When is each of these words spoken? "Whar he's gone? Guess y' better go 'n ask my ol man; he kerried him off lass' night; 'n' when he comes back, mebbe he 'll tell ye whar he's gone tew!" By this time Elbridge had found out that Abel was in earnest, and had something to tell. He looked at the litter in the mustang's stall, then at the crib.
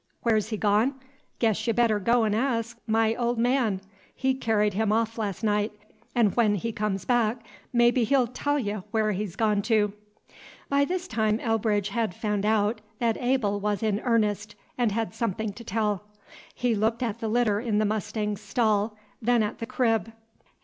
"Whar 0.25 0.33
he's 0.33 0.51
gone? 0.53 0.95
Guess 1.37 1.67
y' 1.67 1.71
better 1.73 1.99
go 1.99 2.23
'n 2.23 2.33
ask 2.33 2.75
my 2.87 3.13
ol 3.13 3.35
man; 3.35 3.79
he 4.15 4.33
kerried 4.33 4.73
him 4.73 4.91
off 4.91 5.15
lass' 5.19 5.43
night; 5.43 5.73
'n' 6.15 6.31
when 6.31 6.55
he 6.55 6.71
comes 6.71 7.05
back, 7.05 7.45
mebbe 7.71 7.97
he 7.97 8.17
'll 8.17 8.25
tell 8.25 8.57
ye 8.57 8.77
whar 8.91 9.11
he's 9.11 9.35
gone 9.35 9.61
tew!" 9.61 9.93
By 10.69 10.85
this 10.85 11.07
time 11.07 11.39
Elbridge 11.39 11.89
had 11.89 12.15
found 12.15 12.47
out 12.47 12.81
that 12.97 13.15
Abel 13.21 13.59
was 13.59 13.83
in 13.83 13.99
earnest, 13.99 14.55
and 14.75 14.91
had 14.91 15.13
something 15.13 15.53
to 15.53 15.63
tell. 15.63 16.01
He 16.55 16.73
looked 16.73 17.03
at 17.03 17.19
the 17.19 17.27
litter 17.27 17.59
in 17.59 17.77
the 17.77 17.85
mustang's 17.85 18.41
stall, 18.41 18.97
then 19.21 19.43
at 19.43 19.59
the 19.59 19.67
crib. 19.67 20.11